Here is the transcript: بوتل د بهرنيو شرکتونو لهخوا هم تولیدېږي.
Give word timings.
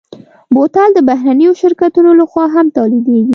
بوتل 0.53 0.89
د 0.95 0.99
بهرنيو 1.09 1.51
شرکتونو 1.61 2.09
لهخوا 2.19 2.45
هم 2.55 2.65
تولیدېږي. 2.75 3.29